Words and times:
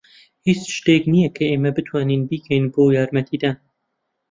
هیچ 0.47 0.59
شتێک 0.77 1.03
نییە 1.13 1.29
کە 1.35 1.43
ئێمە 1.49 1.71
بتوانین 1.77 2.21
بیکەین 2.29 2.65
بۆ 2.73 2.83
یارمەتیدان. 2.97 3.57